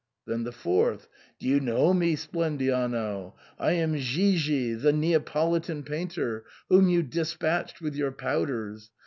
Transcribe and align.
Then 0.25 0.45
the 0.45 0.51
fourth," 0.51 1.07
Do 1.39 1.47
you 1.47 1.59
know 1.59 1.93
me, 1.93 2.15
Splendiano? 2.15 3.35
I 3.59 3.73
am 3.73 3.93
Ghigi, 3.93 4.73
the 4.73 4.91
Neapolitan 4.91 5.83
painter, 5.83 6.43
whom 6.69 6.89
you 6.89 7.03
de 7.03 7.21
spatched 7.23 7.81
with 7.81 7.95
your 7.95 8.11
powders." 8.11 8.89